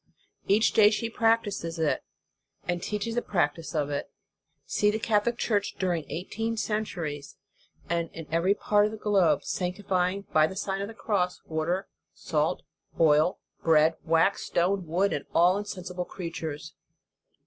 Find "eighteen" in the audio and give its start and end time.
6.09-6.57